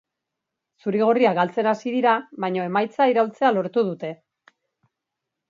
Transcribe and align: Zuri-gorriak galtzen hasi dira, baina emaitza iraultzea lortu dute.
Zuri-gorriak 0.85 1.37
galtzen 1.39 1.69
hasi 1.73 1.93
dira, 1.97 2.15
baina 2.47 2.65
emaitza 2.71 3.09
iraultzea 3.13 3.53
lortu 3.59 3.87
dute. 3.93 4.13